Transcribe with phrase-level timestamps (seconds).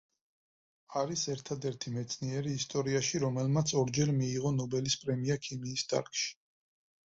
[1.01, 6.31] არის ერთადერთი მეცნიერი ისტორიაში, რომელმაც ორჯერ მიიღო ნობელის პრემია ქიმიის დარგში.